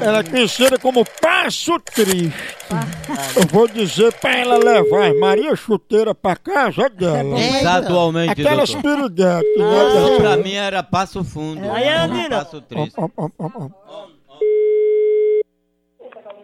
[0.00, 2.34] Ela é conhecida como Passo Triste.
[3.36, 7.38] Eu vou dizer pra ela levar as Maria Chuteira pra casa dela.
[7.38, 8.96] Estadualmente, Aquelas doutor.
[8.96, 10.16] piriguetes, Isso né?
[10.18, 11.60] pra mim era passo fundo.
[11.70, 12.38] Aí, não Andina.
[12.44, 12.94] passo triste.
[12.98, 13.08] Ó,
[13.38, 13.68] ó.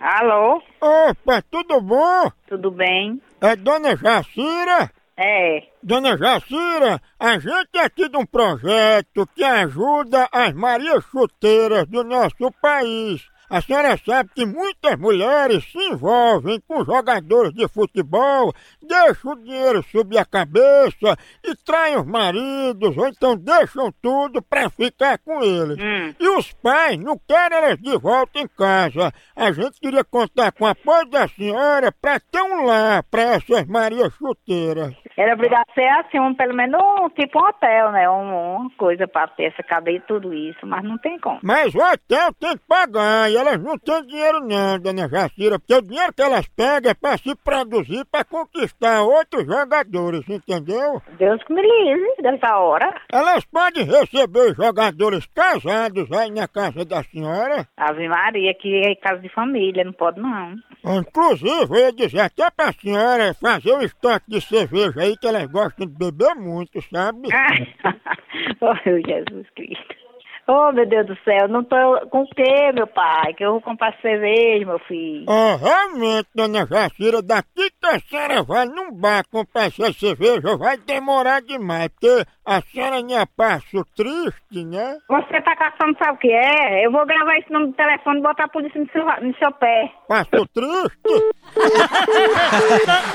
[0.00, 0.60] Alô?
[0.80, 2.30] Opa, tudo bom?
[2.48, 3.20] Tudo bem?
[3.40, 4.90] É Dona Jacira?
[5.16, 5.62] É.
[5.82, 12.02] Dona Jacira, a gente é aqui de um projeto que ajuda as Maria Chuteiras do
[12.02, 13.32] nosso país.
[13.52, 19.84] A senhora sabe que muitas mulheres se envolvem com jogadores de futebol, deixam o dinheiro
[19.92, 25.76] subir a cabeça e traem os maridos, ou então deixam tudo pra ficar com eles.
[25.78, 26.14] Hum.
[26.18, 29.12] E os pais não querem elas de volta em casa.
[29.36, 33.66] A gente queria contar com o apoio da senhora pra ter um lar pra essas
[33.66, 34.94] Maria Chuteiras.
[35.16, 38.08] Era obrigado a ser assim, um, pelo menos um, tipo um hotel, né?
[38.08, 41.38] Um, uma coisa pra ter essa cadeia e tudo isso, mas não tem como.
[41.42, 45.74] Mas o hotel tem que pagar e elas não têm dinheiro não, dona Jacira, porque
[45.74, 51.02] o dinheiro que elas pegam é pra se produzir pra conquistar outros jogadores, entendeu?
[51.18, 52.94] Deus que me livre dessa hora.
[53.10, 57.66] Elas podem receber jogadores casados aí na casa da senhora.
[57.76, 60.54] Ave Maria, que é casa de família, não pode não.
[60.84, 65.46] Inclusive, eu ia dizer até pra senhora fazer um estoque de cerveja aí, que elas
[65.46, 67.28] gostam de beber muito, sabe?
[68.60, 70.02] oh, Jesus Cristo.
[70.48, 71.76] Oh, meu Deus do céu, não tô
[72.10, 73.32] com o quê, meu pai?
[73.34, 75.24] Que eu vou comprar cerveja, meu filho.
[75.28, 80.76] Ah, realmente, dona Jacira, daqui que a senhora vai num bar comprar essa cerveja, vai
[80.78, 84.98] demorar demais, porque a senhora não é passo triste, né?
[85.08, 86.86] Você tá caçando, sabe o que é?
[86.86, 89.52] Eu vou gravar esse número de telefone e botar a polícia no seu, no seu
[89.52, 89.92] pé.
[90.08, 91.32] Passo triste?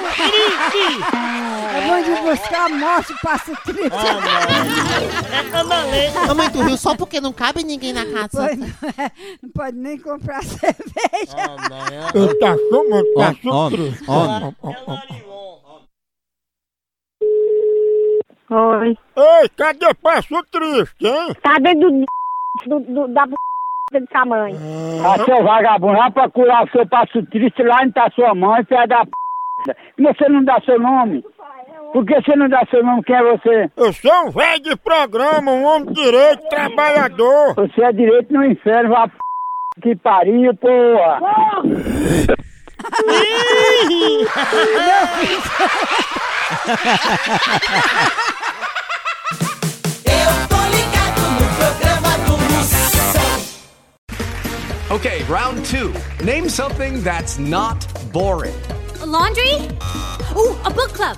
[2.37, 3.97] É buscar morte, passo triste.
[5.33, 6.27] É camaleta.
[6.27, 8.29] Mamãe, tu riu só porque não cabe ninguém na casa.
[8.31, 9.11] Pois não, é.
[9.41, 11.35] não pode nem comprar cerveja.
[12.13, 14.09] Eu tá chamando passo Homem, triste.
[14.09, 14.55] homem.
[14.61, 14.97] Ó, ó, ó.
[18.49, 18.97] Oi.
[19.17, 21.33] Ei, cadê passo triste, hein?
[21.41, 22.05] Tá dentro do,
[22.67, 23.35] do, do da b...
[23.91, 24.53] de sua mãe.
[25.03, 28.85] Ah, seu vagabundo, vai procurar o seu passo triste lá onde tá sua mãe, filha
[28.87, 29.11] da p.
[29.99, 31.25] Você não dá seu nome?
[31.97, 33.01] Por que você não dá seu nome?
[33.01, 33.71] Quem é você?
[33.75, 37.55] Eu sou um velho de programa, um homem de direito, trabalhador.
[37.55, 39.15] Você é direito no inferno, vá p.
[39.81, 41.19] Que pariu, porra!
[50.05, 53.41] Eu tô ligado no programa do Moção.
[54.95, 55.91] Okay, round two.
[56.23, 58.53] Name something that's not boring.
[59.03, 59.67] laundry?
[60.35, 61.17] Ooh, a book club.